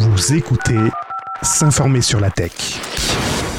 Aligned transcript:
Vous 0.00 0.32
écoutez 0.32 0.78
S'informer 1.42 2.00
sur 2.00 2.20
la 2.20 2.30
tech. 2.30 2.52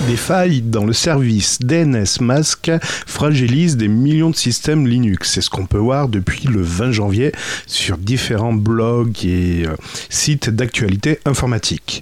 Des 0.07 0.15
failles 0.15 0.64
dans 0.64 0.85
le 0.85 0.91
service 0.91 1.60
DNS 1.60 2.19
Mask 2.19 2.71
fragilisent 2.81 3.77
des 3.77 3.87
millions 3.87 4.32
de 4.32 4.36
systèmes 4.36 4.88
Linux. 4.88 5.34
C'est 5.34 5.42
ce 5.42 5.52
qu'on 5.52 5.68
peut 5.68 5.78
voir 5.78 6.10
depuis 6.10 6.48
le 6.48 6.64
20 6.64 6.94
janvier 6.94 7.32
sur 7.68 8.00
différents 8.00 8.54
blogs 8.54 9.24
et 9.24 9.68
euh, 9.68 9.76
sites 10.10 10.50
d'actualité 10.50 11.20
informatique. 11.26 12.02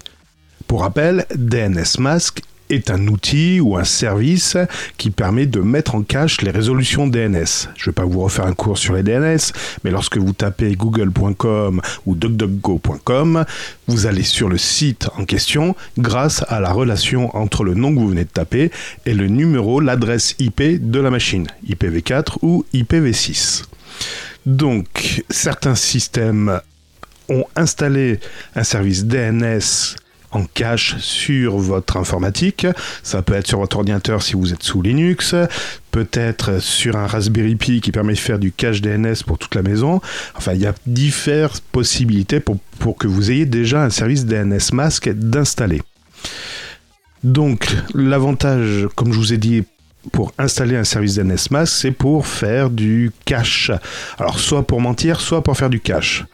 Pour 0.66 0.80
rappel, 0.80 1.26
DNS 1.34 1.98
Mask 1.98 2.40
est 2.70 2.90
un 2.90 3.06
outil 3.08 3.60
ou 3.60 3.76
un 3.76 3.84
service 3.84 4.56
qui 4.96 5.10
permet 5.10 5.46
de 5.46 5.60
mettre 5.60 5.94
en 5.94 6.02
cache 6.02 6.40
les 6.40 6.50
résolutions 6.50 7.06
DNS. 7.06 7.68
Je 7.76 7.82
ne 7.82 7.86
vais 7.86 7.92
pas 7.92 8.04
vous 8.04 8.20
refaire 8.20 8.46
un 8.46 8.54
cours 8.54 8.78
sur 8.78 8.94
les 8.94 9.02
DNS, 9.02 9.52
mais 9.84 9.90
lorsque 9.90 10.16
vous 10.16 10.32
tapez 10.32 10.74
google.com 10.76 11.80
ou 12.06 12.14
duckduckgo.com, 12.14 13.44
vous 13.86 14.06
allez 14.06 14.22
sur 14.22 14.48
le 14.48 14.58
site 14.58 15.08
en 15.18 15.24
question 15.24 15.74
grâce 15.98 16.44
à 16.48 16.60
la 16.60 16.72
relation 16.72 17.36
entre 17.36 17.64
le 17.64 17.74
nom 17.74 17.94
que 17.94 17.98
vous 17.98 18.08
venez 18.08 18.24
de 18.24 18.30
taper 18.30 18.70
et 19.06 19.14
le 19.14 19.26
numéro, 19.26 19.80
l'adresse 19.80 20.34
IP 20.38 20.62
de 20.62 21.00
la 21.00 21.10
machine, 21.10 21.46
IPv4 21.68 22.38
ou 22.42 22.64
IPv6. 22.72 23.64
Donc, 24.46 25.24
certains 25.28 25.74
systèmes 25.74 26.60
ont 27.28 27.44
installé 27.56 28.20
un 28.54 28.64
service 28.64 29.04
DNS 29.04 29.96
en 30.32 30.44
cache 30.44 30.96
sur 30.98 31.58
votre 31.58 31.96
informatique. 31.96 32.66
Ça 33.02 33.22
peut 33.22 33.34
être 33.34 33.46
sur 33.46 33.58
votre 33.58 33.76
ordinateur 33.76 34.22
si 34.22 34.34
vous 34.34 34.52
êtes 34.52 34.62
sous 34.62 34.82
Linux, 34.82 35.34
peut-être 35.90 36.60
sur 36.60 36.96
un 36.96 37.06
Raspberry 37.06 37.56
Pi 37.56 37.80
qui 37.80 37.92
permet 37.92 38.14
de 38.14 38.18
faire 38.18 38.38
du 38.38 38.52
cache 38.52 38.80
DNS 38.80 39.24
pour 39.26 39.38
toute 39.38 39.54
la 39.54 39.62
maison. 39.62 40.00
Enfin, 40.36 40.52
il 40.54 40.60
y 40.60 40.66
a 40.66 40.74
diverses 40.86 41.60
possibilités 41.60 42.40
pour, 42.40 42.58
pour 42.78 42.96
que 42.96 43.06
vous 43.06 43.30
ayez 43.30 43.46
déjà 43.46 43.82
un 43.82 43.90
service 43.90 44.26
DNS 44.26 44.72
Mask 44.72 45.08
d'installer. 45.08 45.82
Donc, 47.22 47.68
l'avantage, 47.94 48.88
comme 48.94 49.12
je 49.12 49.18
vous 49.18 49.32
ai 49.32 49.38
dit, 49.38 49.64
pour 50.12 50.32
installer 50.38 50.76
un 50.76 50.84
service 50.84 51.14
DNS 51.14 51.50
Mask, 51.50 51.74
c'est 51.76 51.90
pour 51.90 52.26
faire 52.26 52.70
du 52.70 53.10
cache. 53.26 53.70
Alors, 54.18 54.38
soit 54.38 54.66
pour 54.66 54.80
mentir, 54.80 55.20
soit 55.20 55.42
pour 55.42 55.56
faire 55.56 55.68
du 55.68 55.80
cache 55.80 56.24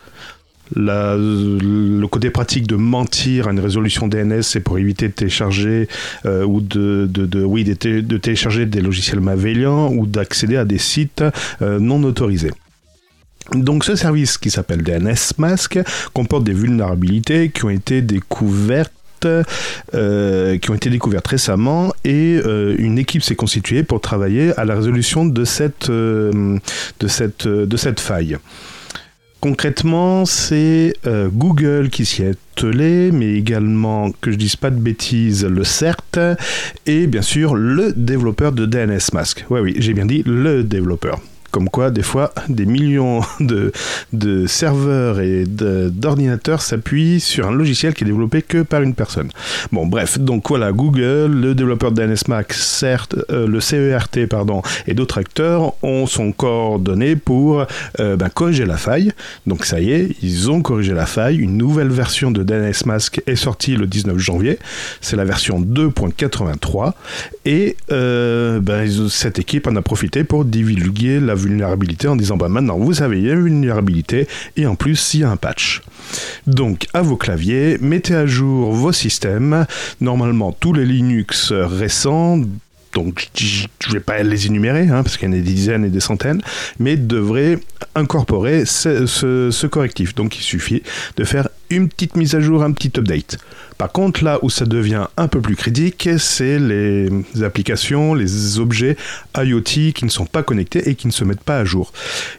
le 0.75 2.07
côté 2.07 2.31
pratique 2.31 2.67
de 2.67 2.77
mentir 2.77 3.49
à 3.49 3.53
une 3.53 3.61
résolution 3.61 4.09
DNS, 4.09 4.43
c'est 4.43 4.61
pour 4.61 4.79
éviter 4.79 5.09
de 5.09 5.13
télécharger 5.13 5.89
euh, 6.25 6.45
ou 6.45 6.61
de, 6.61 7.09
oui, 7.45 7.65
de, 7.65 8.17
télécharger 8.17 8.67
des 8.67 8.81
logiciels 8.81 9.21
malveillants 9.21 9.93
ou 9.93 10.07
d'accéder 10.07 10.57
à 10.57 10.65
des 10.65 10.79
sites 10.79 11.25
euh, 11.63 11.79
non 11.79 12.03
autorisés. 12.03 12.53
Donc 13.53 13.85
ce 13.85 13.95
service 13.95 14.39
qui 14.39 14.51
s'appelle 14.51 14.83
DNS 14.83 15.35
Mask 15.39 15.79
comporte 16.13 16.43
des 16.43 16.53
vulnérabilités 16.53 17.51
qui 17.51 17.65
ont 17.65 17.71
été 17.71 18.03
découvertes 18.03 18.93
euh, 19.25 20.59
qui 20.59 20.71
ont 20.71 20.75
été 20.75 20.91
découvertes 20.91 21.27
récemment 21.27 21.93
et 22.05 22.39
une 22.79 22.99
équipe 22.99 23.23
s'est 23.23 23.35
constituée 23.35 23.83
pour 23.83 24.01
travailler 24.01 24.53
à 24.59 24.65
la 24.65 24.75
résolution 24.75 25.25
de 25.25 25.45
cette, 25.45 25.91
de 25.91 26.61
cette, 27.07 27.49
de 27.49 27.77
cette 27.77 28.01
faille. 28.01 28.37
Concrètement, 29.41 30.25
c'est 30.25 30.95
euh, 31.07 31.29
Google 31.31 31.91
qui 31.91 32.05
s'y 32.05 32.23
est 32.23 32.31
attelé, 32.31 33.11
mais 33.13 33.35
également, 33.35 34.11
que 34.21 34.33
je 34.33 34.37
dise 34.37 34.57
pas 34.57 34.71
de 34.71 34.79
bêtises, 34.79 35.45
le 35.45 35.63
CERT, 35.63 36.37
et 36.87 37.07
bien 37.07 37.23
sûr 37.23 37.55
le 37.55 37.93
développeur 37.93 38.53
de 38.53 38.67
DNS 38.67 39.13
Mask. 39.13 39.45
Ouais, 39.51 39.61
oui, 39.61 39.75
j'ai 39.79 39.93
bien 39.93 40.07
dit 40.07 40.23
le 40.27 40.65
développeur. 40.65 41.21
Comme 41.57 41.71
quoi, 41.71 41.91
des 41.91 42.03
fois, 42.03 42.35
des 42.51 42.67
millions 42.67 43.23
de, 43.41 44.47
serveurs 44.47 45.21
et 45.21 45.45
d'ordinateurs 45.47 46.61
s'appuient 46.61 47.19
sur 47.19 47.49
un 47.49 47.51
logiciel 47.51 47.95
qui 47.95 48.05
est 48.05 48.07
développé 48.07 48.43
que 48.43 48.61
par 48.61 48.83
une 48.83 48.95
personne. 48.95 49.31
Bon, 49.73 49.87
bref, 49.87 50.19
donc 50.19 50.51
voilà, 50.51 50.71
Google, 50.73 51.33
le 51.33 51.55
développeur 51.55 51.93
de 51.93 52.05
DNSMAC, 52.05 52.53
certes, 52.53 53.17
euh, 53.31 53.47
le 53.47 53.61
CERT, 53.61 54.27
pardon, 54.29 54.61
et 54.87 54.93
d'autres 54.93 55.17
acteurs 55.17 55.73
ont 55.83 56.07
son 56.07 56.31
coordonné 56.31 57.17
pour 57.17 57.65
euh, 58.01 58.17
ben, 58.17 58.29
corriger 58.29 58.67
la 58.67 58.77
faille. 58.77 59.13
Donc 59.47 59.65
ça 59.65 59.81
y 59.81 59.93
est, 59.93 60.11
ils 60.23 60.51
ont 60.51 60.61
corrigé 60.61 60.93
la 60.93 61.07
faille. 61.07 61.39
Une 61.39 61.57
nouvelle 61.57 61.89
version 61.89 62.31
de 62.31 62.43
DNSMask 62.43 63.23
est 63.27 63.35
sortie 63.35 63.77
le 63.77 63.87
19 63.87 64.19
janvier. 64.19 64.59
C'est 65.01 65.17
la 65.17 65.25
version 65.25 65.63
2.83. 65.63 66.93
Et 67.47 67.79
euh, 67.93 68.61
ben, 68.61 68.87
cette 69.09 69.39
équipe 69.39 69.67
en 69.67 69.77
a 69.77 69.81
profité 69.81 70.23
pour 70.23 70.45
divulguer 70.45 71.19
la 71.19 71.35
vulnérabilité 71.47 72.09
en 72.09 72.17
disant 72.17 72.37
bah 72.37 72.49
maintenant 72.49 72.79
vous 72.79 72.95
savez 72.95 73.19
il 73.19 73.27
y 73.27 73.31
a 73.31 73.35
une 73.35 73.45
vulnérabilité 73.45 74.29
et 74.57 74.67
en 74.67 74.75
plus 74.75 75.15
il 75.15 75.21
y 75.21 75.25
a 75.25 75.31
un 75.31 75.37
patch. 75.37 75.83
Donc 76.47 76.87
à 76.95 77.03
vos 77.03 77.17
claviers, 77.17 77.79
mettez 77.81 78.15
à 78.15 78.27
jour 78.27 78.73
vos 78.73 78.93
systèmes. 78.93 79.67
Normalement 80.01 80.53
tous 80.53 80.73
les 80.73 80.85
Linux 80.85 81.53
récents 81.53 82.41
donc 82.97 83.29
je 83.37 83.93
vais 83.93 84.01
pas 84.01 84.23
les 84.23 84.47
énumérer, 84.47 84.89
hein, 84.89 85.03
parce 85.03 85.19
qu'il 85.19 85.29
y 85.29 85.31
en 85.31 85.35
a 85.35 85.37
des 85.37 85.43
dizaines 85.43 85.85
et 85.85 85.91
des 85.91 86.01
centaines, 86.01 86.41
mais 86.79 86.97
devraient 86.97 87.59
incorporer 87.95 88.65
ce, 88.65 89.67
correctif. 89.67 90.15
Donc 90.15 90.39
il 90.39 90.43
suffit 90.43 90.83
de 91.19 91.25
faire 91.25 91.49
une 91.71 91.89
petite 91.89 92.17
mise 92.17 92.35
à 92.35 92.41
jour, 92.41 92.63
un 92.63 92.73
petit 92.73 92.93
update. 92.99 93.39
Par 93.79 93.93
contre, 93.93 94.25
là 94.25 94.39
où 94.43 94.51
ça 94.51 94.65
devient 94.65 95.07
un 95.17 95.29
peu 95.29 95.41
plus 95.41 95.57
critique, 95.57 96.09
c'est 96.19 96.59
les 96.59 97.11
applications, 97.43 98.15
les 98.15 98.59
objets 98.59 98.97
IoT 99.37 99.93
qui 99.95 100.05
ne 100.05 100.11
sont 100.11 100.27
pas 100.27 100.43
connectés 100.43 100.89
et 100.89 100.95
qui 100.95 101.07
ne 101.07 101.13
se 101.13 101.25
mettent 101.25 101.41
pas 101.41 101.59
à 101.59 101.65
jour. 101.65 101.93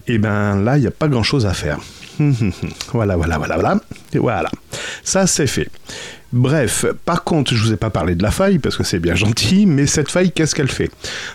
Et 0.08 0.16
eh 0.16 0.18
bien 0.18 0.56
là, 0.56 0.78
il 0.78 0.82
n'y 0.82 0.88
a 0.88 0.92
pas 0.92 1.08
grand-chose 1.08 1.46
à 1.46 1.54
faire. 1.54 1.80
voilà, 2.94 3.16
voilà, 3.16 3.38
voilà, 3.38 3.56
voilà. 3.56 3.80
Et 4.14 4.18
voilà. 4.18 4.50
Ça, 5.04 5.28
c'est 5.28 5.48
fait. 5.48 5.70
Bref, 6.34 6.86
par 7.06 7.24
contre, 7.24 7.54
je 7.54 7.64
vous 7.64 7.74
ai 7.74 7.78
pas 7.78 7.90
parlé 7.90 8.16
de 8.16 8.24
la 8.24 8.32
faille 8.32 8.60
parce 8.60 8.76
que 8.76 8.84
c'est 8.84 9.00
bien 9.00 9.16
gentil, 9.26 9.66
mais 9.66 9.86
cette 9.88 10.10
faille, 10.10 10.32
qu'est-ce 10.32 10.56
qu'elle 10.56 10.72
fait? 10.72 10.90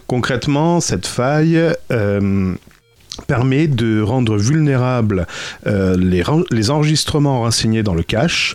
Concrètement, 0.06 0.80
cette 0.80 1.06
faille 1.06 1.58
euh, 1.90 2.54
permet 3.26 3.68
de 3.68 4.00
rendre 4.00 4.36
vulnérables 4.36 5.26
euh, 5.66 5.96
les, 5.96 6.70
enregistrements 6.70 7.40
renseignés 7.40 7.82
dans 7.82 7.94
le 7.94 8.02
cache, 8.02 8.54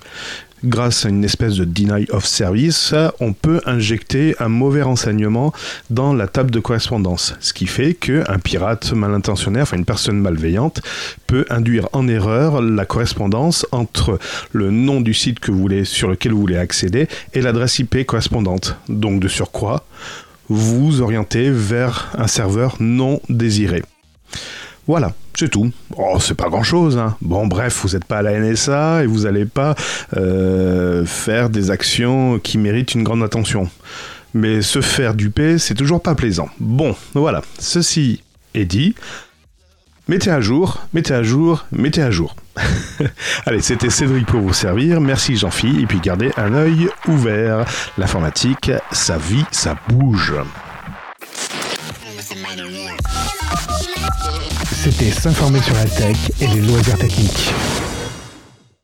grâce 0.64 1.06
à 1.06 1.10
une 1.10 1.24
espèce 1.24 1.56
de 1.56 1.66
deny 1.66 2.08
of 2.12 2.26
service, 2.26 2.94
on 3.20 3.34
peut 3.34 3.62
injecter 3.66 4.36
un 4.40 4.50
mauvais 4.50 4.82
renseignement 4.82 5.54
dans 5.90 6.14
la 6.14 6.28
table 6.28 6.52
de 6.52 6.60
correspondance. 6.60 7.36
Ce 7.40 7.54
qui 7.54 7.68
fait 7.68 7.94
qu'un 7.94 8.40
pirate 8.44 8.94
mal 8.94 9.14
intentionné, 9.14 9.62
enfin 9.62 9.78
une 9.78 9.86
personne 9.86 10.20
malveillante, 10.20 10.82
peut 11.28 11.46
induire 11.50 11.88
en 11.94 12.08
erreur 12.08 12.62
la 12.62 12.86
correspondance 12.86 13.66
entre 13.72 14.20
le 14.52 14.72
nom 14.72 15.02
du 15.02 15.14
site 15.14 15.40
que 15.40 15.52
vous 15.52 15.60
voulez, 15.60 15.86
sur 15.86 16.10
lequel 16.10 16.34
vous 16.34 16.42
voulez 16.42 16.58
accéder 16.58 17.08
et 17.34 17.42
l'adresse 17.42 17.80
IP 17.80 18.06
correspondante. 18.06 18.78
Donc 18.90 19.20
de 19.20 19.28
surcroît, 19.28 19.86
vous 20.50 21.02
orientez 21.02 21.52
vers 21.52 22.12
un 22.18 22.28
serveur 22.28 22.78
non 22.80 23.22
désiré. 23.30 23.84
Voilà, 24.88 25.14
c'est 25.38 25.50
tout. 25.50 25.70
Oh, 25.98 26.18
c'est 26.20 26.34
pas 26.34 26.48
grand 26.48 26.64
chose. 26.64 26.98
Hein. 26.98 27.18
Bon, 27.22 27.46
bref, 27.46 27.82
vous 27.84 27.90
n'êtes 27.90 28.06
pas 28.06 28.20
à 28.20 28.22
la 28.22 28.40
NSA 28.40 29.04
et 29.04 29.06
vous 29.06 29.22
n'allez 29.22 29.46
pas 29.46 29.76
euh, 30.16 31.06
faire 31.06 31.50
des 31.50 31.72
actions 31.72 32.40
qui 32.40 32.58
méritent 32.58 32.94
une 32.94 33.04
grande 33.04 33.22
attention. 33.22 33.70
Mais 34.34 34.62
se 34.62 34.82
faire 34.82 35.14
duper, 35.14 35.58
c'est 35.58 35.74
toujours 35.74 36.02
pas 36.02 36.16
plaisant. 36.16 36.48
Bon, 36.60 36.96
voilà. 37.14 37.42
Ceci 37.60 38.24
est 38.54 38.66
dit. 38.66 38.96
Mettez 40.08 40.32
à 40.32 40.40
jour, 40.40 40.82
mettez 40.94 41.14
à 41.14 41.22
jour, 41.22 41.66
mettez 41.74 42.02
à 42.02 42.12
jour. 42.12 42.34
Allez, 43.46 43.62
c'était 43.62 43.90
Cédric 43.90 44.26
pour 44.26 44.40
vous 44.40 44.54
servir. 44.54 45.02
Merci 45.02 45.36
Jean-Philippe. 45.36 45.82
Et 45.82 45.86
puis 45.86 46.00
gardez 46.00 46.32
un 46.38 46.54
œil 46.54 46.88
ouvert. 47.10 47.66
L'informatique, 47.98 48.72
ça 48.94 49.18
vit, 49.18 49.44
ça 49.52 49.76
bouge. 49.90 50.34
C'était 54.74 55.12
s'informer 55.12 55.62
sur 55.62 55.76
la 55.76 55.86
tech 55.86 56.18
et 56.42 56.48
les 56.48 56.62
loisirs 56.62 56.98
techniques. 56.98 57.54